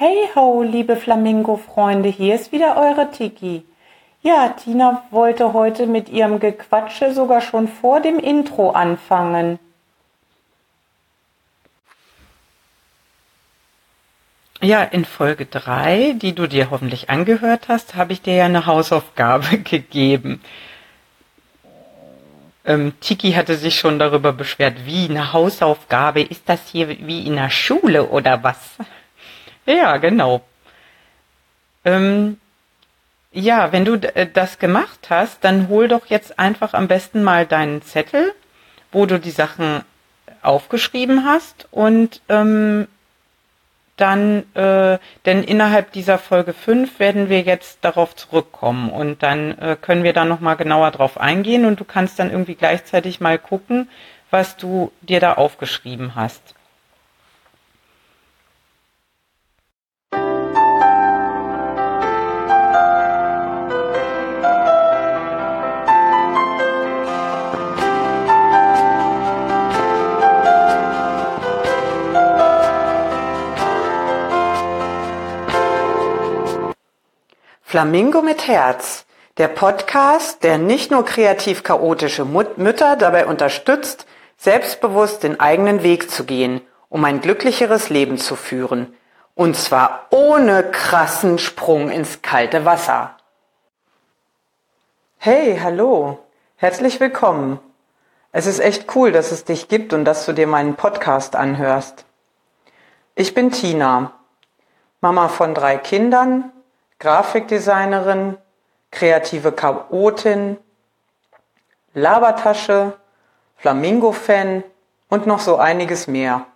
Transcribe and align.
Hey 0.00 0.28
ho, 0.36 0.62
liebe 0.62 0.94
Flamingo-Freunde, 0.94 2.08
hier 2.08 2.36
ist 2.36 2.52
wieder 2.52 2.76
eure 2.76 3.10
Tiki. 3.10 3.64
Ja, 4.22 4.50
Tina 4.50 5.02
wollte 5.10 5.52
heute 5.52 5.88
mit 5.88 6.08
ihrem 6.08 6.38
Gequatsche 6.38 7.12
sogar 7.12 7.40
schon 7.40 7.66
vor 7.66 8.00
dem 8.00 8.20
Intro 8.20 8.70
anfangen. 8.70 9.58
Ja, 14.60 14.84
in 14.84 15.04
Folge 15.04 15.46
3, 15.46 16.12
die 16.12 16.32
du 16.32 16.46
dir 16.46 16.70
hoffentlich 16.70 17.10
angehört 17.10 17.66
hast, 17.66 17.96
habe 17.96 18.12
ich 18.12 18.22
dir 18.22 18.36
ja 18.36 18.44
eine 18.44 18.66
Hausaufgabe 18.66 19.58
gegeben. 19.64 20.40
Ähm, 22.64 22.92
Tiki 23.00 23.32
hatte 23.32 23.56
sich 23.56 23.76
schon 23.76 23.98
darüber 23.98 24.32
beschwert, 24.32 24.86
wie 24.86 25.08
eine 25.08 25.32
Hausaufgabe, 25.32 26.22
ist 26.22 26.48
das 26.48 26.68
hier 26.68 26.88
wie 26.88 27.26
in 27.26 27.34
der 27.34 27.50
Schule 27.50 28.10
oder 28.10 28.44
was? 28.44 28.76
Ja, 29.68 29.98
genau. 29.98 30.40
Ähm, 31.84 32.38
ja, 33.32 33.70
wenn 33.70 33.84
du 33.84 33.96
äh, 33.96 34.26
das 34.26 34.58
gemacht 34.58 35.10
hast, 35.10 35.44
dann 35.44 35.68
hol 35.68 35.88
doch 35.88 36.06
jetzt 36.06 36.38
einfach 36.38 36.72
am 36.72 36.88
besten 36.88 37.22
mal 37.22 37.44
deinen 37.44 37.82
Zettel, 37.82 38.32
wo 38.92 39.04
du 39.04 39.20
die 39.20 39.30
Sachen 39.30 39.82
aufgeschrieben 40.40 41.26
hast 41.26 41.68
und 41.70 42.22
ähm, 42.30 42.88
dann, 43.98 44.44
äh, 44.54 44.98
denn 45.26 45.44
innerhalb 45.44 45.92
dieser 45.92 46.16
Folge 46.16 46.54
5 46.54 46.98
werden 46.98 47.28
wir 47.28 47.42
jetzt 47.42 47.80
darauf 47.82 48.16
zurückkommen 48.16 48.88
und 48.88 49.22
dann 49.22 49.58
äh, 49.58 49.76
können 49.78 50.02
wir 50.02 50.14
da 50.14 50.24
nochmal 50.24 50.56
genauer 50.56 50.92
drauf 50.92 51.20
eingehen 51.20 51.66
und 51.66 51.78
du 51.78 51.84
kannst 51.84 52.18
dann 52.18 52.30
irgendwie 52.30 52.54
gleichzeitig 52.54 53.20
mal 53.20 53.38
gucken, 53.38 53.90
was 54.30 54.56
du 54.56 54.92
dir 55.02 55.20
da 55.20 55.34
aufgeschrieben 55.34 56.14
hast. 56.14 56.54
Flamingo 77.70 78.22
mit 78.22 78.48
Herz, 78.48 79.04
der 79.36 79.48
Podcast, 79.48 80.42
der 80.42 80.56
nicht 80.56 80.90
nur 80.90 81.04
kreativ 81.04 81.62
chaotische 81.62 82.24
Mut 82.24 82.56
Mütter 82.56 82.96
dabei 82.96 83.26
unterstützt, 83.26 84.06
selbstbewusst 84.38 85.22
den 85.22 85.38
eigenen 85.38 85.82
Weg 85.82 86.10
zu 86.10 86.24
gehen, 86.24 86.62
um 86.88 87.04
ein 87.04 87.20
glücklicheres 87.20 87.90
Leben 87.90 88.16
zu 88.16 88.36
führen. 88.36 88.94
Und 89.34 89.54
zwar 89.54 90.06
ohne 90.08 90.62
krassen 90.62 91.36
Sprung 91.36 91.90
ins 91.90 92.22
kalte 92.22 92.64
Wasser. 92.64 93.16
Hey, 95.18 95.60
hallo. 95.62 96.20
Herzlich 96.56 97.00
willkommen. 97.00 97.60
Es 98.32 98.46
ist 98.46 98.60
echt 98.60 98.96
cool, 98.96 99.12
dass 99.12 99.30
es 99.30 99.44
dich 99.44 99.68
gibt 99.68 99.92
und 99.92 100.06
dass 100.06 100.24
du 100.24 100.32
dir 100.32 100.46
meinen 100.46 100.74
Podcast 100.74 101.36
anhörst. 101.36 102.06
Ich 103.14 103.34
bin 103.34 103.50
Tina, 103.50 104.12
Mama 105.02 105.28
von 105.28 105.52
drei 105.52 105.76
Kindern, 105.76 106.50
Grafikdesignerin, 106.98 108.38
kreative 108.90 109.52
Chaotin, 109.52 110.58
Labertasche, 111.94 112.98
Flamingo-Fan 113.56 114.64
und 115.08 115.26
noch 115.26 115.40
so 115.40 115.56
einiges 115.56 116.06
mehr. 116.06 116.46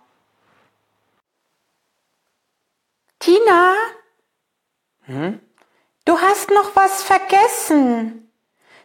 Tina? 3.19 3.73
Hm? 5.05 5.39
Du 6.05 6.19
hast 6.19 6.49
noch 6.49 6.75
was 6.75 7.03
vergessen. 7.03 8.31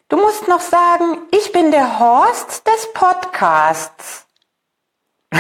Du 0.09 0.17
musst 0.17 0.49
noch 0.49 0.61
sagen, 0.61 1.19
ich 1.33 1.53
bin 1.53 1.71
der 1.71 1.99
Horst 1.99 2.67
des 2.67 2.93
Podcasts. 2.93 4.27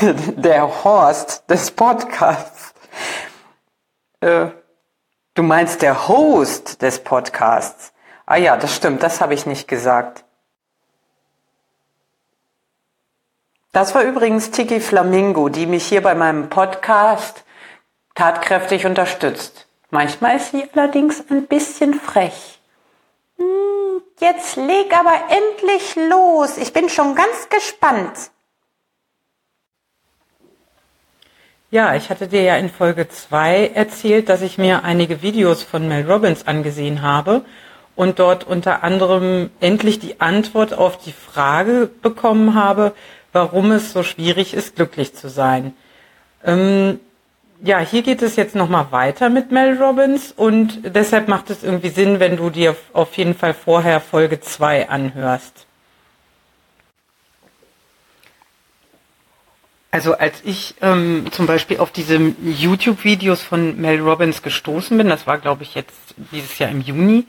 der 0.00 0.84
Horst 0.84 1.48
des 1.50 1.70
Podcasts. 1.70 2.74
Äh, 4.20 4.50
Du 5.34 5.42
meinst 5.42 5.82
der 5.82 6.06
Host 6.06 6.80
des 6.80 7.02
Podcasts. 7.02 7.92
Ah 8.24 8.36
ja, 8.36 8.56
das 8.56 8.76
stimmt, 8.76 9.02
das 9.02 9.20
habe 9.20 9.34
ich 9.34 9.46
nicht 9.46 9.66
gesagt. 9.66 10.24
Das 13.72 13.96
war 13.96 14.04
übrigens 14.04 14.52
Tiki 14.52 14.78
Flamingo, 14.78 15.48
die 15.48 15.66
mich 15.66 15.86
hier 15.86 16.02
bei 16.04 16.14
meinem 16.14 16.48
Podcast 16.50 17.42
tatkräftig 18.14 18.86
unterstützt. 18.86 19.66
Manchmal 19.90 20.36
ist 20.36 20.52
sie 20.52 20.68
allerdings 20.72 21.24
ein 21.28 21.48
bisschen 21.48 21.94
frech. 21.94 22.60
Hm, 23.36 24.02
jetzt 24.20 24.54
leg 24.54 24.96
aber 24.96 25.14
endlich 25.30 25.96
los. 25.96 26.58
Ich 26.58 26.72
bin 26.72 26.88
schon 26.88 27.16
ganz 27.16 27.48
gespannt. 27.48 28.30
Ja, 31.74 31.96
ich 31.96 32.08
hatte 32.08 32.28
dir 32.28 32.42
ja 32.42 32.56
in 32.56 32.70
Folge 32.70 33.08
2 33.08 33.72
erzählt, 33.74 34.28
dass 34.28 34.42
ich 34.42 34.58
mir 34.58 34.84
einige 34.84 35.22
Videos 35.22 35.64
von 35.64 35.88
Mel 35.88 36.08
Robbins 36.08 36.46
angesehen 36.46 37.02
habe 37.02 37.44
und 37.96 38.20
dort 38.20 38.44
unter 38.44 38.84
anderem 38.84 39.50
endlich 39.58 39.98
die 39.98 40.20
Antwort 40.20 40.72
auf 40.72 40.98
die 40.98 41.10
Frage 41.10 41.90
bekommen 42.00 42.54
habe, 42.54 42.92
warum 43.32 43.72
es 43.72 43.92
so 43.92 44.04
schwierig 44.04 44.54
ist, 44.54 44.76
glücklich 44.76 45.16
zu 45.16 45.28
sein. 45.28 45.74
Ähm, 46.44 47.00
ja, 47.60 47.80
hier 47.80 48.02
geht 48.02 48.22
es 48.22 48.36
jetzt 48.36 48.54
nochmal 48.54 48.92
weiter 48.92 49.28
mit 49.28 49.50
Mel 49.50 49.76
Robbins 49.76 50.30
und 50.30 50.94
deshalb 50.94 51.26
macht 51.26 51.50
es 51.50 51.64
irgendwie 51.64 51.88
Sinn, 51.88 52.20
wenn 52.20 52.36
du 52.36 52.50
dir 52.50 52.76
auf 52.92 53.16
jeden 53.16 53.34
Fall 53.34 53.52
vorher 53.52 54.00
Folge 54.00 54.38
2 54.38 54.90
anhörst. 54.90 55.63
Also 59.94 60.18
als 60.18 60.42
ich 60.44 60.74
ähm, 60.82 61.26
zum 61.30 61.46
Beispiel 61.46 61.78
auf 61.78 61.92
diese 61.92 62.18
YouTube-Videos 62.42 63.44
von 63.44 63.80
Mel 63.80 64.00
Robbins 64.00 64.42
gestoßen 64.42 64.98
bin, 64.98 65.08
das 65.08 65.28
war 65.28 65.38
glaube 65.38 65.62
ich 65.62 65.76
jetzt 65.76 66.16
dieses 66.32 66.58
Jahr 66.58 66.68
im 66.68 66.80
Juni, 66.80 67.26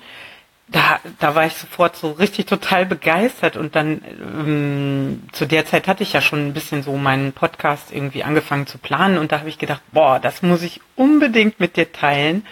da, 0.69 0.99
da 1.19 1.35
war 1.35 1.45
ich 1.45 1.53
sofort 1.53 1.95
so 1.95 2.13
richtig 2.13 2.47
total 2.47 2.87
begeistert 2.87 3.55
und 3.55 3.75
dann 3.75 4.01
ähm, 4.19 5.21
zu 5.31 5.45
der 5.45 5.67
Zeit 5.67 5.87
hatte 5.87 6.01
ich 6.01 6.13
ja 6.13 6.21
schon 6.21 6.47
ein 6.47 6.53
bisschen 6.53 6.81
so 6.81 6.97
meinen 6.97 7.33
Podcast 7.33 7.91
irgendwie 7.91 8.23
angefangen 8.23 8.65
zu 8.65 8.79
planen 8.79 9.19
und 9.19 9.31
da 9.31 9.41
habe 9.41 9.49
ich 9.49 9.59
gedacht, 9.59 9.83
boah, 9.91 10.19
das 10.19 10.41
muss 10.41 10.63
ich 10.63 10.81
unbedingt 10.95 11.59
mit 11.59 11.77
dir 11.77 11.93
teilen 11.93 12.47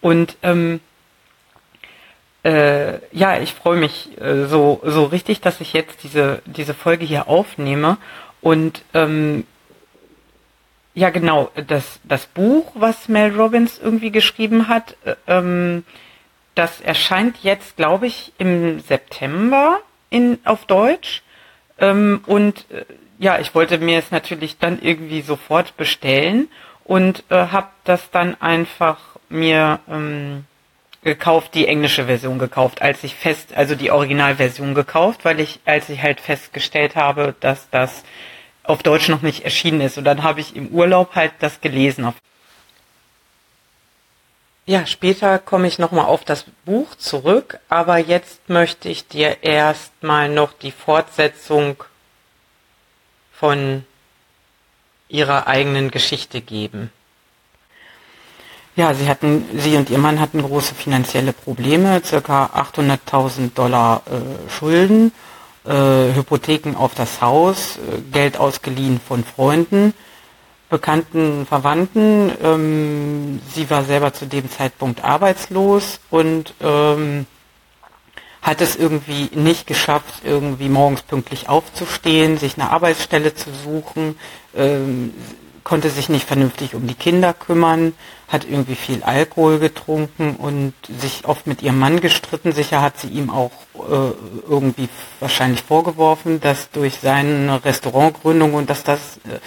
und 0.00 0.36
ähm, 0.44 0.78
äh, 2.44 3.00
ja, 3.10 3.40
ich 3.40 3.54
freue 3.54 3.80
mich 3.80 4.16
äh, 4.20 4.44
so 4.44 4.80
so 4.84 5.06
richtig, 5.06 5.40
dass 5.40 5.60
ich 5.60 5.72
jetzt 5.72 6.04
diese 6.04 6.42
diese 6.46 6.74
Folge 6.74 7.04
hier 7.04 7.26
aufnehme 7.26 7.98
und 8.40 8.82
ähm, 8.94 9.44
ja, 10.94 11.10
genau, 11.10 11.50
das, 11.68 12.00
das 12.02 12.26
Buch, 12.26 12.72
was 12.74 13.08
Mel 13.08 13.34
Robbins 13.34 13.78
irgendwie 13.78 14.10
geschrieben 14.10 14.68
hat, 14.68 14.96
äh, 15.04 15.14
ähm, 15.28 15.84
das 16.56 16.80
erscheint 16.80 17.36
jetzt, 17.42 17.76
glaube 17.76 18.08
ich, 18.08 18.32
im 18.38 18.80
September 18.80 19.78
in, 20.10 20.38
auf 20.44 20.64
Deutsch. 20.64 21.22
Ähm, 21.78 22.22
und 22.26 22.68
äh, 22.70 22.84
ja, 23.20 23.38
ich 23.38 23.54
wollte 23.54 23.78
mir 23.78 23.98
es 24.00 24.10
natürlich 24.10 24.58
dann 24.58 24.82
irgendwie 24.82 25.20
sofort 25.20 25.76
bestellen 25.76 26.48
und 26.82 27.22
äh, 27.28 27.46
habe 27.46 27.68
das 27.84 28.10
dann 28.10 28.34
einfach 28.40 28.98
mir 29.28 29.78
ähm, 29.88 30.46
gekauft, 31.08 31.54
die 31.54 31.66
englische 31.66 32.04
Version 32.04 32.38
gekauft, 32.38 32.82
als 32.82 33.02
ich 33.02 33.14
fest, 33.14 33.54
also 33.54 33.74
die 33.74 33.90
Originalversion 33.90 34.74
gekauft, 34.74 35.24
weil 35.24 35.40
ich, 35.40 35.60
als 35.64 35.88
ich 35.88 36.02
halt 36.02 36.20
festgestellt 36.20 36.96
habe, 36.96 37.34
dass 37.40 37.68
das 37.70 38.04
auf 38.62 38.82
Deutsch 38.82 39.08
noch 39.08 39.22
nicht 39.22 39.44
erschienen 39.44 39.80
ist. 39.80 39.98
Und 39.98 40.04
dann 40.04 40.22
habe 40.22 40.40
ich 40.40 40.54
im 40.54 40.68
Urlaub 40.68 41.14
halt 41.14 41.32
das 41.40 41.60
gelesen. 41.60 42.12
Ja, 44.66 44.84
später 44.84 45.38
komme 45.38 45.66
ich 45.66 45.78
nochmal 45.78 46.04
auf 46.04 46.24
das 46.24 46.44
Buch 46.66 46.94
zurück, 46.96 47.58
aber 47.70 47.96
jetzt 47.96 48.50
möchte 48.50 48.90
ich 48.90 49.08
dir 49.08 49.42
erstmal 49.42 50.28
noch 50.28 50.52
die 50.52 50.72
Fortsetzung 50.72 51.82
von 53.32 53.86
ihrer 55.08 55.46
eigenen 55.46 55.90
Geschichte 55.90 56.42
geben. 56.42 56.92
Ja, 58.78 58.94
sie 58.94 59.08
hatten, 59.08 59.44
sie 59.56 59.76
und 59.76 59.90
ihr 59.90 59.98
Mann 59.98 60.20
hatten 60.20 60.40
große 60.40 60.72
finanzielle 60.72 61.32
Probleme, 61.32 62.00
circa 62.04 62.46
800.000 62.54 63.52
Dollar 63.52 64.02
äh, 64.06 64.48
Schulden 64.48 65.10
äh, 65.66 66.14
Hypotheken 66.14 66.76
auf 66.76 66.94
das 66.94 67.20
Haus, 67.20 67.78
äh, 67.78 68.00
Geld 68.12 68.36
ausgeliehen 68.36 69.00
von 69.00 69.24
Freunden, 69.24 69.94
bekannten 70.70 71.44
Verwandten. 71.44 72.30
Ähm, 72.40 73.40
sie 73.52 73.68
war 73.68 73.82
selber 73.82 74.12
zu 74.12 74.26
dem 74.26 74.48
Zeitpunkt 74.48 75.02
arbeitslos 75.02 75.98
und 76.10 76.54
ähm, 76.60 77.26
hat 78.42 78.60
es 78.60 78.76
irgendwie 78.76 79.28
nicht 79.34 79.66
geschafft, 79.66 80.22
irgendwie 80.22 80.68
morgens 80.68 81.02
pünktlich 81.02 81.48
aufzustehen, 81.48 82.38
sich 82.38 82.56
eine 82.56 82.70
Arbeitsstelle 82.70 83.34
zu 83.34 83.50
suchen. 83.52 84.16
Ähm, 84.54 85.12
konnte 85.64 85.90
sich 85.90 86.08
nicht 86.08 86.26
vernünftig 86.26 86.74
um 86.74 86.86
die 86.86 86.94
Kinder 86.94 87.32
kümmern, 87.34 87.94
hat 88.28 88.44
irgendwie 88.44 88.74
viel 88.74 89.02
Alkohol 89.02 89.58
getrunken 89.58 90.36
und 90.36 90.74
sich 91.00 91.24
oft 91.24 91.46
mit 91.46 91.62
ihrem 91.62 91.78
Mann 91.78 92.00
gestritten. 92.00 92.52
Sicher 92.52 92.82
hat 92.82 92.98
sie 92.98 93.08
ihm 93.08 93.30
auch 93.30 93.52
äh, 93.74 94.12
irgendwie 94.48 94.88
wahrscheinlich 95.20 95.62
vorgeworfen, 95.62 96.40
dass 96.40 96.70
durch 96.70 96.98
seine 97.00 97.64
Restaurantgründung 97.64 98.54
und 98.54 98.68
dass 98.68 98.84
das 98.84 99.18
äh, 99.24 99.38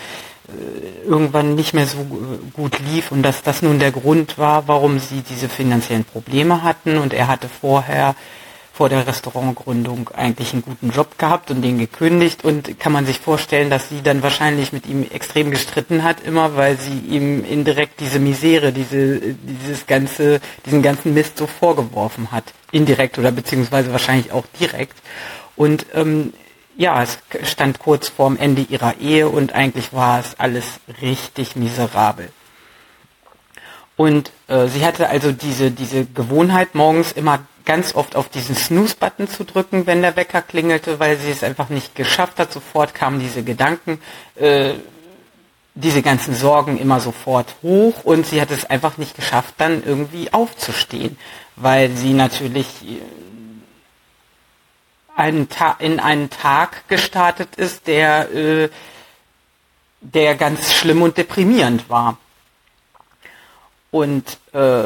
irgendwann 1.05 1.55
nicht 1.55 1.73
mehr 1.73 1.87
so 1.87 2.05
gut 2.53 2.79
lief 2.79 3.11
und 3.11 3.23
dass 3.23 3.41
das 3.43 3.61
nun 3.61 3.79
der 3.79 3.91
Grund 3.91 4.37
war, 4.37 4.67
warum 4.67 4.99
sie 4.99 5.21
diese 5.21 5.49
finanziellen 5.49 6.03
Probleme 6.03 6.63
hatten. 6.63 6.97
Und 6.97 7.13
er 7.13 7.27
hatte 7.27 7.47
vorher 7.49 8.15
vor 8.73 8.89
der 8.89 9.05
Restaurantgründung 9.05 10.09
eigentlich 10.13 10.53
einen 10.53 10.63
guten 10.63 10.91
Job 10.91 11.17
gehabt 11.17 11.51
und 11.51 11.61
den 11.61 11.77
gekündigt 11.77 12.45
und 12.45 12.79
kann 12.79 12.93
man 12.93 13.05
sich 13.05 13.19
vorstellen, 13.19 13.69
dass 13.69 13.89
sie 13.89 14.01
dann 14.01 14.23
wahrscheinlich 14.23 14.71
mit 14.71 14.87
ihm 14.87 15.03
extrem 15.03 15.51
gestritten 15.51 16.03
hat 16.03 16.21
immer, 16.21 16.55
weil 16.55 16.77
sie 16.77 16.97
ihm 16.99 17.43
indirekt 17.43 17.99
diese 17.99 18.19
Misere, 18.19 18.71
diese, 18.71 19.19
dieses 19.19 19.87
ganze, 19.87 20.39
diesen 20.65 20.81
ganzen 20.81 21.13
Mist 21.13 21.37
so 21.37 21.47
vorgeworfen 21.47 22.31
hat. 22.31 22.45
Indirekt 22.71 23.19
oder 23.19 23.31
beziehungsweise 23.31 23.91
wahrscheinlich 23.91 24.31
auch 24.31 24.45
direkt. 24.59 24.97
Und 25.57 25.85
ähm, 25.93 26.33
ja, 26.77 27.03
es 27.03 27.19
stand 27.43 27.79
kurz 27.79 28.07
vorm 28.07 28.37
Ende 28.37 28.61
ihrer 28.61 28.99
Ehe 28.99 29.27
und 29.27 29.53
eigentlich 29.53 29.91
war 29.91 30.19
es 30.19 30.39
alles 30.39 30.79
richtig 31.01 31.55
miserabel. 31.55 32.29
Und 33.97 34.31
äh, 34.47 34.67
sie 34.67 34.85
hatte 34.85 35.09
also 35.09 35.31
diese, 35.31 35.69
diese 35.69 36.05
Gewohnheit, 36.05 36.73
morgens 36.73 37.11
immer 37.11 37.39
ganz 37.65 37.95
oft 37.95 38.15
auf 38.15 38.29
diesen 38.29 38.55
Snooze-Button 38.55 39.27
zu 39.27 39.43
drücken, 39.43 39.87
wenn 39.87 40.01
der 40.01 40.15
Wecker 40.15 40.41
klingelte, 40.41 40.99
weil 40.99 41.17
sie 41.17 41.31
es 41.31 41.43
einfach 41.43 41.69
nicht 41.69 41.95
geschafft 41.95 42.39
hat. 42.39 42.51
Sofort 42.51 42.93
kamen 42.93 43.19
diese 43.19 43.43
Gedanken, 43.43 44.01
äh, 44.35 44.73
diese 45.73 46.01
ganzen 46.01 46.35
Sorgen 46.35 46.77
immer 46.77 46.99
sofort 46.99 47.55
hoch 47.61 48.03
und 48.03 48.25
sie 48.25 48.41
hat 48.41 48.51
es 48.51 48.65
einfach 48.65 48.97
nicht 48.97 49.15
geschafft, 49.15 49.55
dann 49.57 49.83
irgendwie 49.83 50.33
aufzustehen, 50.33 51.17
weil 51.55 51.91
sie 51.91 52.13
natürlich 52.13 52.67
äh, 52.83 53.01
einen 55.15 55.47
in 55.79 55.99
einen 55.99 56.29
Tag 56.29 56.87
gestartet 56.87 57.55
ist, 57.55 57.87
der, 57.87 58.33
äh, 58.33 58.69
der 60.01 60.35
ganz 60.35 60.73
schlimm 60.73 61.01
und 61.01 61.17
deprimierend 61.17 61.89
war. 61.89 62.17
Und 63.91 64.39
äh, 64.53 64.83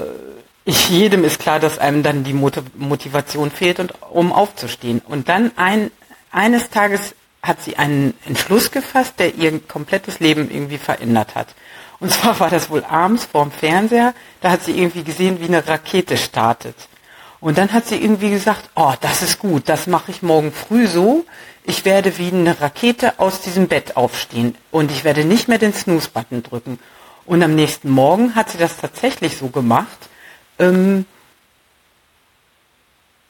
jedem 0.66 1.24
ist 1.24 1.40
klar, 1.40 1.60
dass 1.60 1.78
einem 1.78 2.02
dann 2.02 2.24
die 2.24 2.34
Motivation 2.34 3.52
fehlt, 3.52 3.80
und, 3.80 3.94
um 4.10 4.34
aufzustehen. 4.34 5.02
Und 5.06 5.30
dann 5.30 5.52
ein, 5.58 5.92
eines 6.32 6.70
Tages 6.72 7.14
hat 7.44 7.62
sie 7.62 7.78
einen 7.78 8.16
Entschluss 8.26 8.72
gefasst, 8.72 9.16
der 9.20 9.36
ihr 9.36 9.60
komplettes 9.60 10.20
Leben 10.20 10.50
irgendwie 10.50 10.80
verändert 10.80 11.36
hat. 11.36 11.50
Und 12.00 12.12
zwar 12.12 12.40
war 12.40 12.50
das 12.50 12.70
wohl 12.70 12.84
abends 12.84 13.26
vorm 13.26 13.52
Fernseher, 13.52 14.14
da 14.42 14.52
hat 14.52 14.64
sie 14.64 14.78
irgendwie 14.78 15.04
gesehen, 15.04 15.40
wie 15.40 15.46
eine 15.46 15.68
Rakete 15.68 16.18
startet. 16.18 16.76
Und 17.40 17.60
dann 17.60 17.72
hat 17.72 17.86
sie 17.86 17.98
irgendwie 18.02 18.32
gesagt, 18.32 18.70
oh, 18.76 18.94
das 19.02 19.22
ist 19.22 19.38
gut, 19.38 19.70
das 19.70 19.86
mache 19.86 20.10
ich 20.10 20.24
morgen 20.24 20.52
früh 20.52 20.88
so. 20.88 21.26
Ich 21.64 21.86
werde 21.86 22.18
wie 22.18 22.30
eine 22.30 22.60
Rakete 22.60 23.20
aus 23.20 23.42
diesem 23.42 23.68
Bett 23.68 23.98
aufstehen 23.98 24.56
und 24.72 24.92
ich 24.92 25.04
werde 25.04 25.26
nicht 25.26 25.48
mehr 25.48 25.58
den 25.60 25.74
Snooze-Button 25.74 26.44
drücken. 26.44 26.80
Und 27.26 27.44
am 27.44 27.56
nächsten 27.56 27.90
Morgen 27.90 28.36
hat 28.36 28.50
sie 28.50 28.58
das 28.58 28.78
tatsächlich 28.78 29.38
so 29.38 29.50
gemacht 29.50 30.10
ähm, 30.60 31.06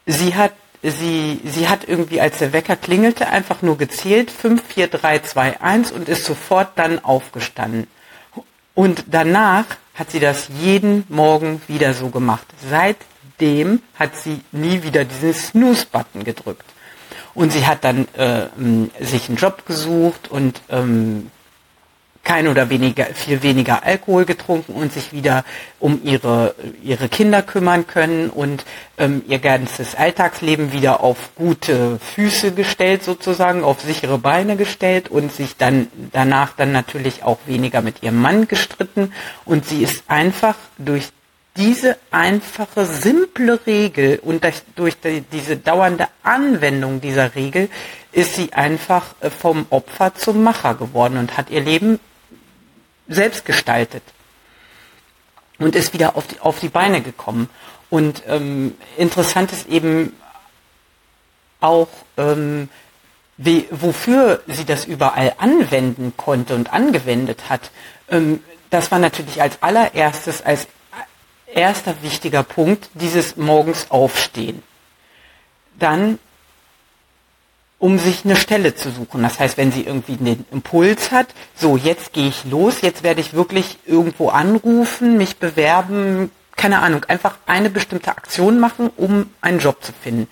sie 0.06 0.36
hat 0.36 0.54
sie, 0.92 1.42
sie 1.44 1.68
hat 1.68 1.88
irgendwie, 1.88 2.22
als 2.22 2.40
der 2.40 2.54
Wecker 2.54 2.76
klingelte, 2.76 3.28
einfach 3.28 3.62
nur 3.62 3.78
gezählt, 3.78 4.32
5, 4.32 4.64
4, 4.64 4.88
3, 4.88 5.20
2, 5.20 5.62
1 5.62 5.92
und 5.92 6.10
ist 6.10 6.26
sofort 6.26 6.70
dann 6.76 7.04
aufgestanden. 7.04 7.88
Und 8.74 9.06
danach 9.08 9.66
hat 9.94 10.12
sie 10.12 10.20
das 10.20 10.50
jeden 10.60 11.06
Morgen 11.10 11.62
wieder 11.68 11.94
so 11.94 12.10
gemacht. 12.10 12.46
Seitdem 12.70 13.82
hat 13.98 14.16
sie 14.18 14.42
nie 14.52 14.84
wieder 14.84 15.06
diesen 15.06 15.34
Snooze-Button 15.34 16.24
gedrückt. 16.24 16.66
Und 17.34 17.52
sie 17.52 17.66
hat 17.66 17.84
dann 17.84 18.08
äh, 18.14 18.48
sich 19.04 19.28
einen 19.30 19.38
Job 19.38 19.66
gesucht 19.66 20.30
und 20.30 20.62
ähm, 20.70 21.32
kein 22.26 22.50
oder 22.50 22.70
weniger, 22.70 23.06
viel 23.06 23.42
weniger 23.44 23.84
Alkohol 23.84 24.26
getrunken 24.26 24.74
und 24.74 24.92
sich 24.92 25.14
wieder 25.14 25.46
um 25.80 26.02
ihre, 26.04 26.56
ihre 26.84 27.08
Kinder 27.08 27.42
kümmern 27.42 27.88
können 27.88 28.30
und 28.30 28.66
ähm, 28.98 29.22
ihr 29.28 29.40
ganzes 29.40 29.96
Alltagsleben 29.96 30.74
wieder 30.74 31.02
auf 31.02 31.36
gute 31.36 32.00
Füße 32.00 32.52
gestellt 32.52 33.04
sozusagen, 33.04 33.64
auf 33.64 33.80
sichere 33.80 34.18
Beine 34.18 34.58
gestellt 34.58 35.08
und 35.10 35.32
sich 35.32 35.56
dann 35.56 35.88
danach 36.12 36.54
dann 36.58 36.72
natürlich 36.74 37.24
auch 37.24 37.38
weniger 37.46 37.82
mit 37.82 38.04
ihrem 38.04 38.20
Mann 38.20 38.48
gestritten. 38.48 39.14
Und 39.46 39.66
sie 39.66 39.84
ist 39.84 40.04
einfach 40.08 40.56
durch 40.78 41.10
diese 41.56 41.96
einfache, 42.12 42.86
simple 42.86 43.66
Regel 43.66 44.20
und 44.22 44.46
durch, 44.76 45.00
die, 45.00 45.22
diese 45.22 45.56
dauernde 45.56 46.08
Anwendung 46.24 47.00
dieser 47.00 47.36
Regel 47.36 47.70
ist 48.12 48.36
sie 48.36 48.52
einfach 48.54 49.16
äh, 49.22 49.30
vom 49.30 49.66
Opfer 49.70 50.16
zum 50.16 50.44
Macher 50.44 50.74
geworden 50.76 51.18
und 51.18 51.38
hat 51.38 51.50
ihr 51.50 51.62
Leben 51.62 52.00
selbst 53.08 53.46
gestaltet 53.46 54.04
und 55.60 55.76
ist 55.76 55.94
wieder 55.94 56.16
auf 56.16 56.28
die, 56.28 56.40
auf 56.40 56.60
die 56.60 56.70
Beine 56.70 57.02
gekommen. 57.02 57.50
Und 57.90 58.24
ähm, 58.28 58.76
interessant 58.98 59.52
ist 59.52 59.68
eben 59.68 60.14
auch, 61.62 61.88
ähm, 62.18 62.70
wie, 63.38 63.68
wofür 63.72 64.42
sie 64.48 64.66
das 64.66 64.86
überall 64.86 65.34
anwenden 65.38 66.14
konnte 66.18 66.56
und 66.56 66.74
angewendet 66.74 67.50
hat. 67.50 67.72
Ähm, 68.10 68.44
das 68.70 68.92
war 68.92 69.00
natürlich 69.00 69.42
als 69.42 69.62
allererstes, 69.62 70.42
als 70.42 70.68
erster 71.46 72.02
wichtiger 72.02 72.44
Punkt 72.44 72.90
dieses 72.94 73.38
morgens 73.38 73.92
aufstehen. 73.92 74.62
Dann 75.80 76.20
um 77.80 78.00
sich 78.00 78.26
eine 78.26 78.36
Stelle 78.36 78.76
zu 78.76 78.90
suchen. 78.92 79.22
Das 79.22 79.40
heißt, 79.40 79.58
wenn 79.58 79.72
sie 79.72 79.84
irgendwie 79.84 80.18
einen 80.18 80.46
Impuls 80.52 81.12
hat, 81.12 81.28
so 81.56 81.78
jetzt 81.78 82.14
gehe 82.14 82.30
ich 82.30 82.46
los, 82.46 82.82
jetzt 82.82 83.04
werde 83.04 83.22
ich 83.22 83.34
wirklich 83.34 83.78
irgendwo 83.86 84.30
anrufen, 84.30 85.18
mich 85.18 85.38
bewerben, 85.38 86.32
keine 86.56 86.80
Ahnung, 86.80 87.04
einfach 87.06 87.38
eine 87.46 87.70
bestimmte 87.70 88.12
Aktion 88.12 88.60
machen, 88.60 88.90
um 88.96 89.30
einen 89.42 89.60
Job 89.60 89.84
zu 89.84 89.92
finden. 89.92 90.28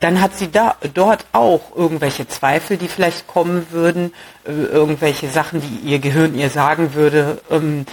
Dann 0.00 0.20
hat 0.20 0.36
sie 0.36 0.50
da 0.50 0.76
dort 0.92 1.24
auch 1.32 1.74
irgendwelche 1.74 2.28
Zweifel, 2.28 2.76
die 2.76 2.88
vielleicht 2.88 3.26
kommen 3.26 3.66
würden, 3.70 4.12
äh, 4.44 4.50
irgendwelche 4.52 5.30
Sachen, 5.30 5.62
die 5.62 5.88
ihr 5.88 5.98
Gehirn 6.00 6.34
ihr 6.34 6.50
sagen 6.50 6.92
würde, 6.92 7.40
ähm, 7.50 7.86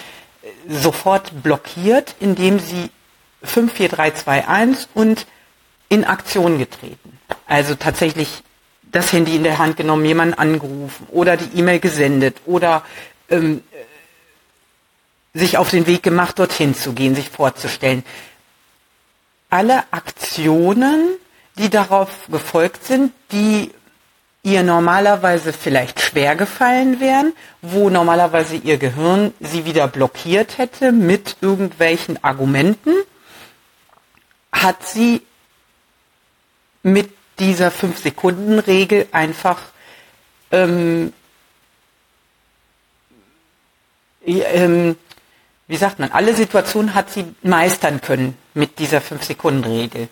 sofort 0.68 1.42
blockiert, 1.42 2.16
indem 2.20 2.60
sie 2.60 2.90
5, 3.44 3.72
4, 3.74 3.90
3, 3.90 4.12
2, 4.12 4.48
1 4.48 4.90
und 4.94 5.26
in 5.88 6.04
Aktion 6.04 6.58
getreten. 6.58 7.20
Also 7.48 7.76
tatsächlich 7.76 8.44
das 8.92 9.12
Handy 9.12 9.36
in 9.36 9.44
der 9.44 9.58
Hand 9.58 9.78
genommen, 9.78 10.06
jemanden 10.06 10.36
angerufen 10.36 11.08
oder 11.10 11.36
die 11.36 11.58
E-Mail 11.60 11.80
gesendet 11.80 12.38
oder 12.46 12.84
ähm, 13.30 13.64
sich 15.34 15.58
auf 15.58 15.72
den 15.72 15.88
Weg 15.88 16.04
gemacht, 16.04 16.38
dorthin 16.40 16.76
zu 16.76 16.94
gehen, 16.94 17.16
sich 17.16 17.30
vorzustellen. 17.30 18.04
Alle 19.50 19.84
Aktionen, 19.92 21.10
die 21.58 21.70
darauf 21.70 22.10
gefolgt 22.30 22.86
sind, 22.86 23.12
die 23.32 23.72
ihr 24.44 24.62
normalerweise 24.62 25.54
vielleicht 25.54 26.02
schwer 26.02 26.36
gefallen 26.36 27.00
wären, 27.00 27.34
wo 27.62 27.90
normalerweise 27.90 28.58
ihr 28.58 28.78
Gehirn 28.78 29.34
sie 29.40 29.66
wieder 29.66 29.88
blockiert 29.88 30.58
hätte 30.58 30.92
mit 30.92 31.38
irgendwelchen 31.42 32.24
Argumenten, 32.24 32.94
hat 34.52 34.86
sie 34.86 35.22
mit 36.84 37.10
dieser 37.40 37.70
5-Sekunden-Regel 37.70 39.08
einfach 39.12 39.60
ähm, 40.52 41.14
ähm, 44.26 44.96
wie 45.68 45.78
sagt 45.78 46.00
man, 46.00 46.12
alle 46.12 46.36
Situationen 46.36 46.94
hat 46.94 47.10
sie 47.10 47.34
meistern 47.42 48.02
können 48.02 48.38
mit 48.54 48.80
dieser 48.80 49.00
5-Sekunden-Regel, 49.00 50.10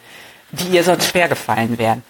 die 0.51 0.69
ihr 0.69 0.83
sonst 0.83 1.09
schwer 1.09 1.29
gefallen 1.29 1.77
wären. 1.77 2.03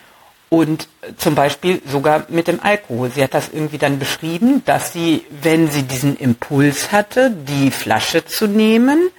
Und 0.49 0.87
zum 1.17 1.33
Beispiel 1.33 1.81
sogar 1.85 2.25
mit 2.27 2.47
dem 2.47 2.59
Alkohol. 2.61 3.09
Sie 3.09 3.23
hat 3.23 3.33
das 3.33 3.49
irgendwie 3.49 3.77
dann 3.77 3.99
beschrieben, 3.99 4.63
dass 4.65 4.91
sie, 4.91 5.25
wenn 5.29 5.71
sie 5.71 5.83
diesen 5.83 6.17
Impuls 6.17 6.91
hatte, 6.91 7.31
die 7.31 7.71
Flasche 7.71 8.25
zu 8.25 8.47
nehmen, 8.47 9.09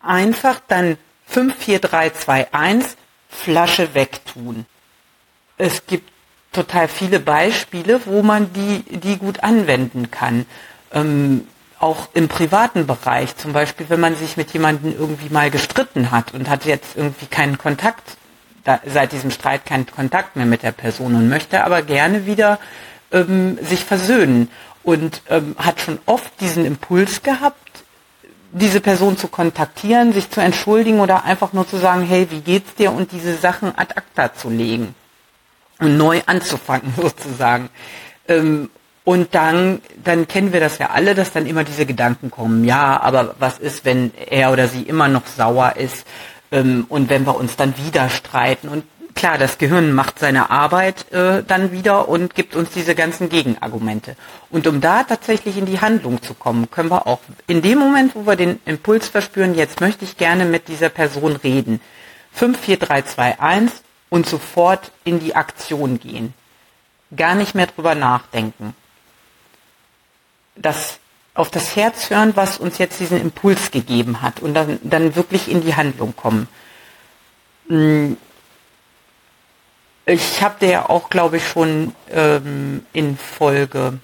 einfach 0.00 0.60
dann 0.68 0.96
5, 1.26 1.54
4, 1.54 1.78
3, 1.80 2.10
2, 2.10 2.52
1 2.54 2.96
Flasche 3.36 3.94
wegtun. 3.94 4.66
Es 5.58 5.86
gibt 5.86 6.10
total 6.52 6.88
viele 6.88 7.20
Beispiele, 7.20 8.00
wo 8.06 8.22
man 8.22 8.52
die, 8.52 8.82
die 8.98 9.18
gut 9.18 9.42
anwenden 9.44 10.10
kann. 10.10 10.46
Ähm, 10.92 11.46
auch 11.78 12.08
im 12.14 12.28
privaten 12.28 12.86
Bereich, 12.86 13.36
zum 13.36 13.52
Beispiel, 13.52 13.86
wenn 13.90 14.00
man 14.00 14.16
sich 14.16 14.36
mit 14.38 14.52
jemandem 14.52 14.94
irgendwie 14.98 15.28
mal 15.28 15.50
gestritten 15.50 16.10
hat 16.10 16.32
und 16.32 16.48
hat 16.48 16.64
jetzt 16.64 16.96
irgendwie 16.96 17.26
keinen 17.26 17.58
Kontakt, 17.58 18.16
da, 18.64 18.80
seit 18.86 19.12
diesem 19.12 19.30
Streit 19.30 19.66
keinen 19.66 19.86
Kontakt 19.86 20.36
mehr 20.36 20.46
mit 20.46 20.62
der 20.62 20.72
Person 20.72 21.14
und 21.14 21.28
möchte 21.28 21.64
aber 21.64 21.82
gerne 21.82 22.26
wieder 22.26 22.58
ähm, 23.12 23.58
sich 23.62 23.84
versöhnen 23.84 24.50
und 24.82 25.22
ähm, 25.28 25.54
hat 25.58 25.80
schon 25.80 25.98
oft 26.06 26.40
diesen 26.40 26.64
Impuls 26.64 27.22
gehabt, 27.22 27.84
diese 28.56 28.80
Person 28.80 29.18
zu 29.18 29.28
kontaktieren, 29.28 30.12
sich 30.12 30.30
zu 30.30 30.40
entschuldigen 30.40 31.00
oder 31.00 31.24
einfach 31.24 31.52
nur 31.52 31.68
zu 31.68 31.76
sagen, 31.76 32.02
hey, 32.02 32.28
wie 32.30 32.40
geht's 32.40 32.74
dir 32.74 32.92
und 32.92 33.12
diese 33.12 33.36
Sachen 33.36 33.76
ad 33.76 33.94
acta 33.96 34.32
zu 34.34 34.48
legen 34.48 34.94
und 35.78 35.96
neu 35.96 36.22
anzufangen 36.26 36.94
sozusagen. 37.00 37.68
Ähm, 38.28 38.70
und 39.04 39.34
dann, 39.34 39.82
dann 40.02 40.26
kennen 40.26 40.52
wir 40.52 40.60
das 40.60 40.78
ja 40.78 40.90
alle, 40.90 41.14
dass 41.14 41.32
dann 41.32 41.46
immer 41.46 41.64
diese 41.64 41.86
Gedanken 41.86 42.30
kommen. 42.30 42.64
Ja, 42.64 43.00
aber 43.00 43.36
was 43.38 43.58
ist, 43.58 43.84
wenn 43.84 44.12
er 44.28 44.50
oder 44.52 44.66
sie 44.68 44.82
immer 44.82 45.06
noch 45.06 45.26
sauer 45.26 45.74
ist 45.76 46.06
ähm, 46.50 46.86
und 46.88 47.08
wenn 47.08 47.24
wir 47.24 47.36
uns 47.36 47.56
dann 47.56 47.74
wieder 47.76 48.08
streiten? 48.08 48.68
Und 48.68 48.84
klar, 49.16 49.38
das 49.38 49.58
Gehirn 49.58 49.92
macht 49.92 50.18
seine 50.20 50.50
Arbeit 50.50 51.10
äh, 51.12 51.42
dann 51.42 51.72
wieder 51.72 52.08
und 52.08 52.34
gibt 52.34 52.54
uns 52.54 52.70
diese 52.70 52.94
ganzen 52.94 53.28
Gegenargumente. 53.28 54.16
Und 54.50 54.66
um 54.66 54.80
da 54.80 55.02
tatsächlich 55.02 55.56
in 55.56 55.66
die 55.66 55.80
Handlung 55.80 56.22
zu 56.22 56.34
kommen, 56.34 56.70
können 56.70 56.90
wir 56.90 57.06
auch 57.06 57.20
in 57.48 57.62
dem 57.62 57.78
Moment, 57.78 58.14
wo 58.14 58.26
wir 58.26 58.36
den 58.36 58.60
Impuls 58.64 59.08
verspüren, 59.08 59.54
jetzt 59.54 59.80
möchte 59.80 60.04
ich 60.04 60.16
gerne 60.16 60.44
mit 60.44 60.68
dieser 60.68 60.90
Person 60.90 61.34
reden. 61.36 61.80
5, 62.32 62.60
4, 62.60 62.76
3, 62.76 63.02
2, 63.02 63.40
1 63.40 63.72
und 64.10 64.26
sofort 64.26 64.92
in 65.04 65.18
die 65.18 65.34
Aktion 65.34 65.98
gehen. 65.98 66.34
Gar 67.16 67.34
nicht 67.34 67.54
mehr 67.54 67.66
drüber 67.66 67.94
nachdenken 67.94 68.74
das 70.56 70.98
auf 71.34 71.50
das 71.50 71.76
Herz 71.76 72.10
hören, 72.10 72.32
was 72.34 72.58
uns 72.58 72.78
jetzt 72.78 72.98
diesen 72.98 73.20
Impuls 73.20 73.70
gegeben 73.70 74.22
hat 74.22 74.40
und 74.40 74.54
dann, 74.54 74.78
dann 74.82 75.14
wirklich 75.16 75.50
in 75.50 75.60
die 75.60 75.74
Handlung 75.74 76.16
kommen. 76.16 76.48
Ich 80.06 80.40
habe 80.40 80.54
dir 80.60 80.70
ja 80.70 80.88
auch, 80.88 81.10
glaube 81.10 81.38
ich, 81.38 81.48
schon 81.48 81.94
ähm, 82.10 82.86
in 82.92 83.18
Folge 83.18 83.98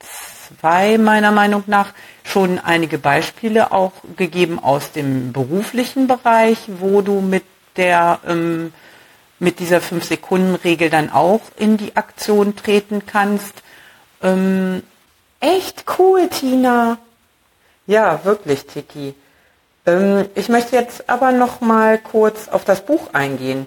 zwei 0.00 0.98
meiner 0.98 1.30
Meinung 1.30 1.64
nach 1.66 1.92
schon 2.24 2.58
einige 2.58 2.98
Beispiele 2.98 3.72
auch 3.72 3.92
gegeben 4.16 4.58
aus 4.58 4.92
dem 4.92 5.32
beruflichen 5.32 6.08
Bereich, 6.08 6.58
wo 6.80 7.00
du 7.00 7.20
mit 7.20 7.44
der 7.76 8.18
ähm, 8.26 8.72
mit 9.38 9.60
dieser 9.60 9.80
fünf 9.80 10.04
Sekunden 10.04 10.56
Regel 10.56 10.90
dann 10.90 11.10
auch 11.10 11.42
in 11.56 11.76
die 11.76 11.96
Aktion 11.96 12.56
treten 12.56 13.06
kannst. 13.06 13.62
Ähm, 14.20 14.82
Echt 15.40 15.84
cool, 15.98 16.28
Tina. 16.28 16.98
Ja, 17.86 18.24
wirklich, 18.24 18.66
Tiki. 18.66 19.14
Ähm, 19.86 20.28
ich 20.34 20.48
möchte 20.48 20.74
jetzt 20.74 21.08
aber 21.08 21.30
noch 21.30 21.60
mal 21.60 21.98
kurz 21.98 22.48
auf 22.48 22.64
das 22.64 22.84
Buch 22.84 23.14
eingehen. 23.14 23.66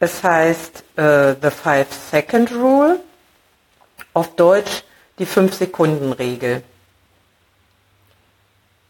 Es 0.00 0.24
heißt 0.24 0.84
äh, 0.96 1.34
The 1.40 1.50
Five 1.50 1.86
Second 2.10 2.50
Rule, 2.52 3.00
auf 4.14 4.34
Deutsch 4.34 4.82
die 5.18 5.26
fünf 5.26 5.54
Sekunden 5.54 6.12
Regel. 6.12 6.62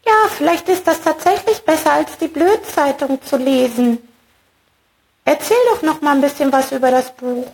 Ja, 0.05 0.29
vielleicht 0.29 0.67
ist 0.69 0.87
das 0.87 1.01
tatsächlich 1.01 1.61
besser 1.63 1.93
als 1.93 2.17
die 2.17 2.27
Blödzeitung 2.27 3.21
zu 3.21 3.37
lesen. 3.37 3.99
Erzähl 5.25 5.57
doch 5.69 5.83
noch 5.83 6.01
mal 6.01 6.15
ein 6.15 6.21
bisschen 6.21 6.51
was 6.51 6.71
über 6.71 6.89
das 6.89 7.15
Buch. 7.15 7.51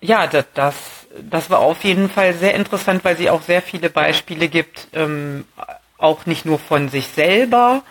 Ja, 0.00 0.26
das, 0.26 0.44
das 0.54 0.74
das 1.20 1.50
war 1.50 1.60
auf 1.60 1.84
jeden 1.84 2.10
Fall 2.10 2.34
sehr 2.34 2.54
interessant, 2.54 3.04
weil 3.04 3.16
sie 3.16 3.30
auch 3.30 3.42
sehr 3.42 3.62
viele 3.62 3.90
Beispiele 3.90 4.48
gibt, 4.48 4.88
ähm, 4.92 5.44
auch 5.98 6.26
nicht 6.26 6.44
nur 6.44 6.58
von 6.58 6.88
sich 6.88 7.08
selber 7.08 7.82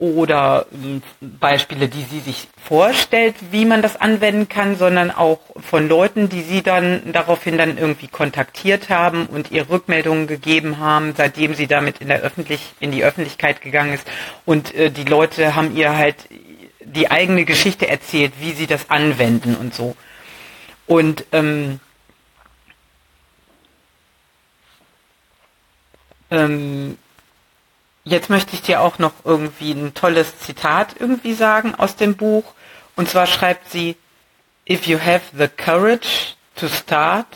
oder 0.00 0.66
ähm, 0.72 1.02
Beispiele, 1.20 1.88
die 1.88 2.02
sie 2.02 2.20
sich 2.20 2.48
vorstellt, 2.60 3.36
wie 3.52 3.64
man 3.66 3.82
das 3.82 4.00
anwenden 4.00 4.48
kann, 4.48 4.76
sondern 4.76 5.10
auch 5.10 5.38
von 5.56 5.88
Leuten, 5.88 6.28
die 6.28 6.40
sie 6.42 6.62
dann 6.62 7.12
daraufhin 7.12 7.58
dann 7.58 7.78
irgendwie 7.78 8.08
kontaktiert 8.08 8.88
haben 8.88 9.26
und 9.26 9.50
ihr 9.52 9.68
Rückmeldungen 9.68 10.26
gegeben 10.26 10.78
haben, 10.78 11.14
seitdem 11.16 11.54
sie 11.54 11.66
damit 11.66 12.00
in 12.00 12.08
der 12.08 12.20
öffentlich 12.22 12.72
in 12.80 12.90
die 12.90 13.04
Öffentlichkeit 13.04 13.60
gegangen 13.60 13.92
ist 13.92 14.06
und 14.46 14.74
äh, 14.74 14.90
die 14.90 15.04
Leute 15.04 15.54
haben 15.54 15.76
ihr 15.76 15.96
halt 15.96 16.16
die 16.82 17.10
eigene 17.10 17.44
Geschichte 17.44 17.86
erzählt, 17.86 18.32
wie 18.40 18.52
sie 18.52 18.66
das 18.66 18.90
anwenden 18.90 19.54
und 19.54 19.74
so. 19.74 19.94
Und 20.86 21.24
ähm, 21.30 21.78
Ähm, 26.30 26.96
jetzt 28.04 28.30
möchte 28.30 28.54
ich 28.54 28.62
dir 28.62 28.80
auch 28.80 28.98
noch 28.98 29.12
irgendwie 29.24 29.72
ein 29.72 29.94
tolles 29.94 30.38
Zitat 30.38 30.96
irgendwie 30.98 31.34
sagen 31.34 31.74
aus 31.74 31.96
dem 31.96 32.16
Buch. 32.16 32.44
Und 32.96 33.08
zwar 33.08 33.26
schreibt 33.26 33.70
sie, 33.70 33.96
If 34.68 34.86
you 34.86 34.98
have 34.98 35.22
the 35.36 35.48
courage 35.48 36.34
to 36.56 36.68
start, 36.68 37.26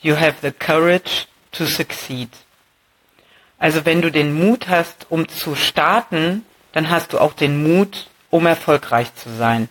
you 0.00 0.16
have 0.16 0.36
the 0.42 0.52
courage 0.52 1.26
to 1.52 1.64
succeed. 1.64 2.28
Also 3.58 3.84
wenn 3.84 4.02
du 4.02 4.10
den 4.10 4.34
Mut 4.34 4.68
hast, 4.68 5.06
um 5.08 5.28
zu 5.28 5.54
starten, 5.54 6.44
dann 6.72 6.90
hast 6.90 7.12
du 7.12 7.18
auch 7.18 7.32
den 7.32 7.62
Mut, 7.62 8.08
um 8.30 8.46
erfolgreich 8.46 9.14
zu 9.14 9.34
sein. 9.34 9.68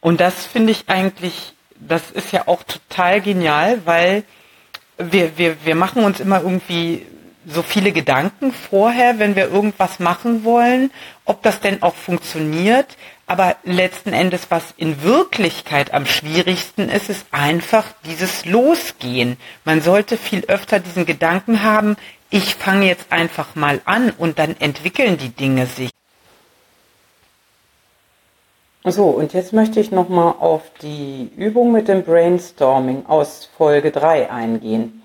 Und 0.00 0.20
das 0.20 0.46
finde 0.46 0.72
ich 0.72 0.88
eigentlich, 0.88 1.54
das 1.74 2.10
ist 2.10 2.32
ja 2.32 2.48
auch 2.48 2.62
total 2.62 3.20
genial, 3.20 3.84
weil 3.86 4.24
wir, 4.98 5.36
wir, 5.38 5.64
wir 5.64 5.74
machen 5.74 6.04
uns 6.04 6.20
immer 6.20 6.42
irgendwie 6.42 7.06
so 7.46 7.62
viele 7.62 7.92
Gedanken 7.92 8.52
vorher, 8.52 9.18
wenn 9.18 9.36
wir 9.36 9.50
irgendwas 9.50 9.98
machen 9.98 10.44
wollen, 10.44 10.90
ob 11.24 11.42
das 11.42 11.60
denn 11.60 11.82
auch 11.82 11.94
funktioniert. 11.94 12.96
Aber 13.26 13.56
letzten 13.64 14.12
Endes, 14.12 14.50
was 14.50 14.74
in 14.76 15.02
Wirklichkeit 15.02 15.94
am 15.94 16.06
schwierigsten 16.06 16.88
ist, 16.88 17.08
ist 17.08 17.26
einfach 17.30 17.86
dieses 18.04 18.44
Losgehen. 18.44 19.36
Man 19.64 19.80
sollte 19.80 20.16
viel 20.16 20.44
öfter 20.46 20.80
diesen 20.80 21.06
Gedanken 21.06 21.62
haben, 21.62 21.96
ich 22.30 22.54
fange 22.54 22.86
jetzt 22.86 23.12
einfach 23.12 23.54
mal 23.54 23.82
an 23.84 24.10
und 24.10 24.38
dann 24.38 24.56
entwickeln 24.58 25.18
die 25.18 25.28
Dinge 25.28 25.66
sich. 25.66 25.90
So, 28.84 29.04
und 29.10 29.32
jetzt 29.32 29.52
möchte 29.52 29.78
ich 29.78 29.92
nochmal 29.92 30.34
auf 30.40 30.62
die 30.80 31.30
Übung 31.36 31.70
mit 31.70 31.86
dem 31.86 32.02
Brainstorming 32.02 33.06
aus 33.06 33.48
Folge 33.56 33.92
3 33.92 34.30
eingehen. 34.30 35.01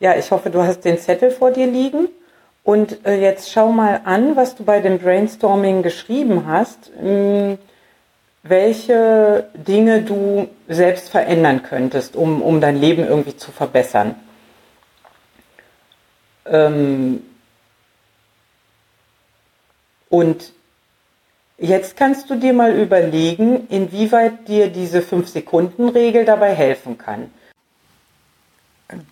Ja, 0.00 0.16
ich 0.16 0.30
hoffe, 0.30 0.50
du 0.50 0.62
hast 0.62 0.84
den 0.84 0.98
Zettel 0.98 1.30
vor 1.30 1.50
dir 1.50 1.66
liegen. 1.66 2.08
Und 2.62 3.04
äh, 3.04 3.20
jetzt 3.20 3.52
schau 3.52 3.72
mal 3.72 4.00
an, 4.04 4.36
was 4.36 4.56
du 4.56 4.64
bei 4.64 4.80
dem 4.80 4.98
Brainstorming 4.98 5.82
geschrieben 5.82 6.46
hast, 6.46 6.90
hm, 6.98 7.58
welche 8.42 9.48
Dinge 9.54 10.02
du 10.02 10.48
selbst 10.68 11.10
verändern 11.10 11.62
könntest, 11.62 12.16
um, 12.16 12.42
um 12.42 12.60
dein 12.60 12.76
Leben 12.76 13.06
irgendwie 13.06 13.36
zu 13.36 13.52
verbessern. 13.52 14.14
Ähm, 16.46 17.22
und 20.08 20.52
Jetzt 21.56 21.96
kannst 21.96 22.28
du 22.30 22.34
dir 22.34 22.52
mal 22.52 22.76
überlegen, 22.76 23.68
inwieweit 23.68 24.48
dir 24.48 24.68
diese 24.68 25.00
5-Sekunden-Regel 25.00 26.24
dabei 26.24 26.52
helfen 26.52 26.98
kann. 26.98 27.30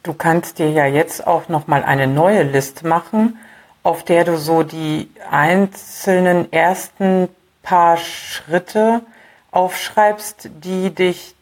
Du 0.03 0.13
kannst 0.13 0.59
dir 0.59 0.71
ja 0.71 0.87
jetzt 0.87 1.27
auch 1.27 1.49
noch 1.49 1.67
mal 1.67 1.83
eine 1.83 2.07
neue 2.07 2.43
Liste 2.43 2.87
machen, 2.87 3.39
auf 3.83 4.05
der 4.05 4.25
du 4.25 4.37
so 4.37 4.63
die 4.63 5.11
einzelnen 5.31 6.53
ersten 6.53 7.29
paar 7.63 7.97
Schritte 7.97 9.03
aufschreibst, 9.51 10.51
die 10.63 10.91
dich 10.91 11.35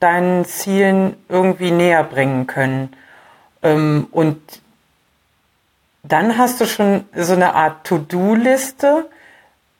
deinen 0.00 0.44
Zielen 0.44 1.16
irgendwie 1.28 1.70
näher 1.70 2.04
bringen 2.04 2.46
können. 2.46 2.94
Ähm, 3.62 4.08
und 4.10 4.40
dann 6.02 6.38
hast 6.38 6.60
du 6.60 6.66
schon 6.66 7.04
so 7.14 7.32
eine 7.32 7.54
Art 7.54 7.86
To-Do-Liste, 7.86 9.08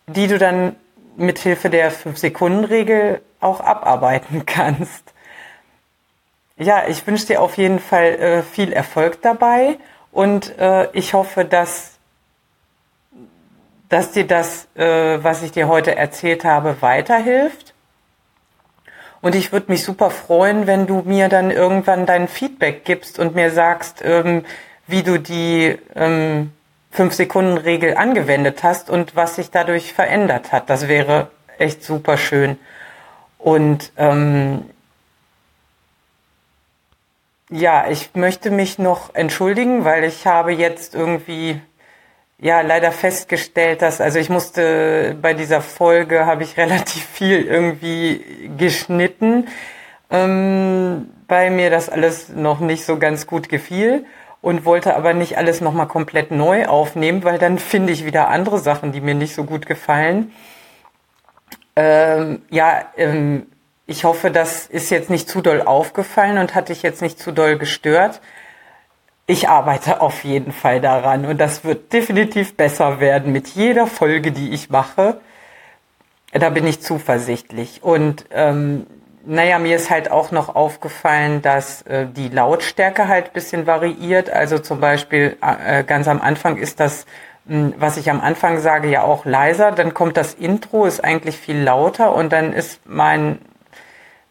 die 0.06 0.26
du 0.26 0.38
dann 0.38 0.76
mit 1.16 1.38
Hilfe 1.38 1.70
der 1.70 1.92
5-Sekunden-Regel 1.92 3.22
auch 3.40 3.60
abarbeiten 3.60 4.46
kannst. 4.46 5.12
Ja, 6.58 6.84
ich 6.88 7.06
wünsche 7.06 7.26
dir 7.26 7.42
auf 7.42 7.58
jeden 7.58 7.78
Fall 7.80 8.14
äh, 8.14 8.42
viel 8.42 8.72
Erfolg 8.72 9.20
dabei 9.20 9.76
und 10.10 10.58
äh, 10.58 10.88
ich 10.92 11.12
hoffe, 11.12 11.44
dass, 11.44 11.98
dass 13.90 14.12
dir 14.12 14.26
das, 14.26 14.66
äh, 14.74 15.22
was 15.22 15.42
ich 15.42 15.52
dir 15.52 15.68
heute 15.68 15.96
erzählt 15.96 16.46
habe, 16.46 16.80
weiterhilft. 16.80 17.74
Und 19.20 19.34
ich 19.34 19.52
würde 19.52 19.70
mich 19.70 19.84
super 19.84 20.08
freuen, 20.08 20.66
wenn 20.66 20.86
du 20.86 21.02
mir 21.04 21.28
dann 21.28 21.50
irgendwann 21.50 22.06
dein 22.06 22.26
Feedback 22.26 22.86
gibst 22.86 23.18
und 23.18 23.34
mir 23.34 23.50
sagst, 23.50 24.00
ähm, 24.02 24.46
wie 24.86 25.02
du 25.02 25.18
die 25.18 25.78
ähm, 25.94 26.52
5-Sekunden-Regel 26.94 27.98
angewendet 27.98 28.62
hast 28.62 28.88
und 28.88 29.14
was 29.14 29.36
sich 29.36 29.50
dadurch 29.50 29.92
verändert 29.92 30.52
hat. 30.52 30.70
Das 30.70 30.88
wäre 30.88 31.28
echt 31.58 31.84
super 31.84 32.16
schön. 32.16 32.58
Und 33.38 33.92
ähm, 33.98 34.64
ja, 37.50 37.86
ich 37.88 38.14
möchte 38.14 38.50
mich 38.50 38.78
noch 38.78 39.14
entschuldigen, 39.14 39.84
weil 39.84 40.04
ich 40.04 40.26
habe 40.26 40.52
jetzt 40.52 40.94
irgendwie 40.94 41.60
ja 42.38 42.60
leider 42.60 42.92
festgestellt, 42.92 43.82
dass 43.82 44.00
also 44.00 44.18
ich 44.18 44.28
musste 44.28 45.16
bei 45.20 45.32
dieser 45.32 45.60
Folge 45.60 46.26
habe 46.26 46.42
ich 46.42 46.56
relativ 46.56 47.04
viel 47.04 47.46
irgendwie 47.46 48.50
geschnitten 48.56 49.46
ähm, 50.10 51.08
weil 51.28 51.50
mir 51.50 51.70
das 51.70 51.88
alles 51.88 52.28
noch 52.28 52.60
nicht 52.60 52.84
so 52.84 52.98
ganz 52.98 53.26
gut 53.26 53.48
gefiel 53.48 54.06
und 54.40 54.64
wollte 54.64 54.94
aber 54.96 55.14
nicht 55.14 55.38
alles 55.38 55.60
nochmal 55.60 55.88
komplett 55.88 56.30
neu 56.30 56.66
aufnehmen, 56.66 57.24
weil 57.24 57.38
dann 57.38 57.58
finde 57.58 57.92
ich 57.92 58.04
wieder 58.04 58.28
andere 58.28 58.58
Sachen, 58.58 58.92
die 58.92 59.00
mir 59.00 59.14
nicht 59.14 59.34
so 59.34 59.44
gut 59.44 59.66
gefallen. 59.66 60.32
Ähm, 61.74 62.42
ja, 62.50 62.84
ähm, 62.96 63.46
ich 63.86 64.04
hoffe, 64.04 64.30
das 64.30 64.66
ist 64.66 64.90
jetzt 64.90 65.10
nicht 65.10 65.28
zu 65.28 65.40
doll 65.40 65.62
aufgefallen 65.62 66.38
und 66.38 66.54
hat 66.54 66.68
dich 66.68 66.82
jetzt 66.82 67.02
nicht 67.02 67.18
zu 67.18 67.32
doll 67.32 67.56
gestört. 67.56 68.20
Ich 69.28 69.48
arbeite 69.48 70.00
auf 70.00 70.24
jeden 70.24 70.52
Fall 70.52 70.80
daran 70.80 71.24
und 71.24 71.38
das 71.38 71.64
wird 71.64 71.92
definitiv 71.92 72.56
besser 72.56 73.00
werden 73.00 73.32
mit 73.32 73.48
jeder 73.48 73.86
Folge, 73.86 74.32
die 74.32 74.50
ich 74.52 74.70
mache. 74.70 75.20
Da 76.32 76.50
bin 76.50 76.66
ich 76.66 76.80
zuversichtlich. 76.80 77.82
Und 77.82 78.26
ähm, 78.30 78.86
naja, 79.24 79.58
mir 79.58 79.76
ist 79.76 79.90
halt 79.90 80.10
auch 80.10 80.30
noch 80.30 80.54
aufgefallen, 80.54 81.42
dass 81.42 81.82
äh, 81.82 82.06
die 82.06 82.28
Lautstärke 82.28 83.08
halt 83.08 83.32
bisschen 83.32 83.66
variiert. 83.66 84.30
Also 84.30 84.58
zum 84.58 84.80
Beispiel 84.80 85.36
äh, 85.40 85.82
ganz 85.84 86.08
am 86.08 86.20
Anfang 86.20 86.56
ist 86.56 86.78
das, 86.78 87.06
mh, 87.46 87.58
hm, 87.58 87.74
was 87.78 87.96
ich 87.96 88.10
am 88.10 88.20
Anfang 88.20 88.58
sage, 88.58 88.88
ja 88.88 89.02
auch 89.02 89.24
leiser. 89.24 89.72
Dann 89.72 89.94
kommt 89.94 90.16
das 90.16 90.34
Intro, 90.34 90.86
ist 90.86 91.02
eigentlich 91.02 91.36
viel 91.36 91.60
lauter 91.60 92.14
und 92.14 92.32
dann 92.32 92.52
ist 92.52 92.80
mein 92.84 93.38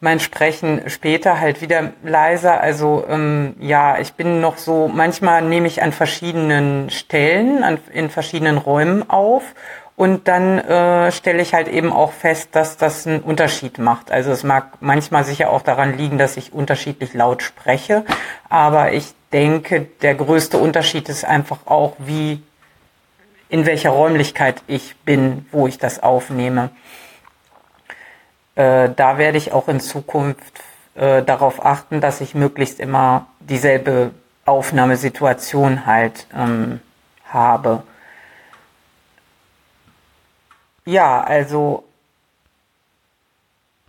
mein 0.06 0.20
Sprechen 0.20 0.88
später 0.88 1.40
halt 1.40 1.62
wieder 1.62 1.90
leiser. 2.04 2.60
Also 2.60 3.04
ähm, 3.08 3.56
ja, 3.58 3.98
ich 3.98 4.12
bin 4.12 4.40
noch 4.40 4.56
so, 4.56 4.86
manchmal 4.86 5.42
nehme 5.42 5.66
ich 5.66 5.82
an 5.82 5.90
verschiedenen 5.90 6.90
Stellen, 6.90 7.64
an, 7.64 7.78
in 7.92 8.08
verschiedenen 8.08 8.56
Räumen 8.56 9.10
auf 9.10 9.42
und 9.96 10.28
dann 10.28 10.60
äh, 10.60 11.10
stelle 11.10 11.42
ich 11.42 11.54
halt 11.54 11.66
eben 11.66 11.92
auch 11.92 12.12
fest, 12.12 12.50
dass 12.52 12.76
das 12.76 13.04
einen 13.08 13.18
Unterschied 13.18 13.78
macht. 13.78 14.12
Also 14.12 14.30
es 14.30 14.44
mag 14.44 14.74
manchmal 14.78 15.24
sicher 15.24 15.50
auch 15.50 15.62
daran 15.62 15.98
liegen, 15.98 16.18
dass 16.18 16.36
ich 16.36 16.52
unterschiedlich 16.52 17.12
laut 17.12 17.42
spreche, 17.42 18.04
aber 18.48 18.92
ich 18.92 19.12
denke, 19.32 19.88
der 20.02 20.14
größte 20.14 20.56
Unterschied 20.56 21.08
ist 21.08 21.24
einfach 21.24 21.66
auch, 21.66 21.94
wie 21.98 22.44
in 23.48 23.66
welcher 23.66 23.90
Räumlichkeit 23.90 24.62
ich 24.68 24.94
bin, 24.98 25.46
wo 25.50 25.66
ich 25.66 25.78
das 25.78 26.00
aufnehme. 26.00 26.70
Äh, 28.56 28.90
da 28.94 29.18
werde 29.18 29.38
ich 29.38 29.52
auch 29.52 29.68
in 29.68 29.80
Zukunft 29.80 30.60
äh, 30.94 31.22
darauf 31.22 31.64
achten, 31.64 32.00
dass 32.00 32.20
ich 32.20 32.34
möglichst 32.34 32.80
immer 32.80 33.26
dieselbe 33.40 34.10
Aufnahmesituation 34.46 35.86
halt 35.86 36.26
ähm, 36.34 36.80
habe. 37.24 37.82
Ja, 40.84 41.20
also 41.20 41.84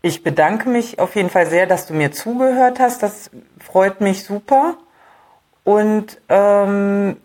ich 0.01 0.24
bedanke 0.24 0.69
mich 0.69 1.00
auf 1.00 1.15
jeden 1.15 1.29
Fall 1.29 1.47
sehr, 1.47 1.65
dass 1.65 1.88
du 1.88 1.93
mir 1.93 2.12
zugehört 2.12 2.79
hast. 2.79 3.03
Das 3.03 3.29
freut 3.59 4.01
mich 4.01 4.24
super. 4.24 4.75
Und 5.63 6.19
ähm, 6.29 7.17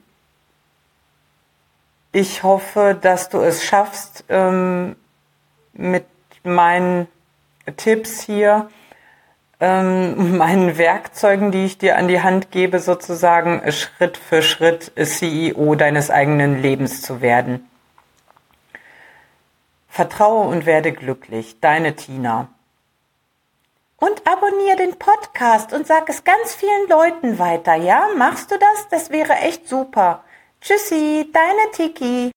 ich 2.12 2.42
hoffe, 2.42 2.96
dass 3.00 3.28
du 3.28 3.40
es 3.40 3.64
schaffst, 3.64 4.24
ähm, 4.28 4.96
mit 5.72 6.04
meinen 6.44 7.08
Tipps 7.76 8.22
hier, 8.22 8.68
ähm, 9.60 10.36
meinen 10.38 10.78
Werkzeugen, 10.78 11.52
die 11.52 11.64
ich 11.64 11.78
dir 11.78 11.96
an 11.96 12.08
die 12.08 12.22
Hand 12.22 12.50
gebe, 12.50 12.80
sozusagen 12.80 13.70
Schritt 13.72 14.16
für 14.16 14.42
Schritt 14.42 14.92
CEO 14.96 15.74
deines 15.74 16.10
eigenen 16.10 16.60
Lebens 16.60 17.02
zu 17.02 17.20
werden. 17.20 17.68
Vertraue 19.88 20.48
und 20.48 20.64
werde 20.64 20.92
glücklich. 20.92 21.60
Deine 21.60 21.94
Tina. 21.94 22.48
Und 23.98 24.26
abonniere 24.26 24.76
den 24.76 24.98
Podcast 24.98 25.72
und 25.72 25.86
sag 25.86 26.08
es 26.08 26.24
ganz 26.24 26.54
vielen 26.54 26.88
Leuten 26.88 27.38
weiter, 27.38 27.74
ja? 27.74 28.08
Machst 28.16 28.50
du 28.50 28.58
das? 28.58 28.88
Das 28.90 29.10
wäre 29.10 29.34
echt 29.34 29.68
super. 29.68 30.24
Tschüssi, 30.60 31.30
deine 31.32 31.70
Tiki. 31.72 32.32